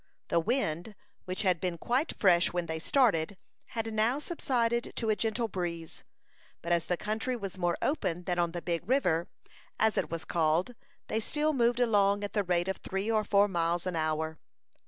The 0.29 0.39
wind, 0.39 0.95
which 1.25 1.43
had 1.43 1.59
been 1.61 1.77
quite 1.77 2.15
fresh 2.17 2.51
when 2.51 2.65
they 2.65 2.79
started, 2.79 3.37
had 3.65 3.93
now 3.93 4.17
subsided 4.17 4.93
to 4.95 5.11
a 5.11 5.15
gentle 5.15 5.47
breeze; 5.47 6.03
but 6.63 6.71
as 6.71 6.85
the 6.85 6.97
country 6.97 7.35
was 7.35 7.59
more 7.59 7.77
open 7.83 8.23
than 8.23 8.39
on 8.39 8.51
the 8.51 8.63
Big 8.63 8.89
River, 8.89 9.27
as 9.79 9.97
it 9.99 10.09
was 10.09 10.25
called, 10.25 10.73
they 11.07 11.19
still 11.19 11.53
moved 11.53 11.79
along 11.79 12.23
at 12.23 12.33
the 12.33 12.43
rate 12.43 12.67
of 12.67 12.77
three 12.77 13.11
or 13.11 13.23
four 13.23 13.47
miles 13.47 13.85
an 13.85 13.95
hour. 13.95 14.39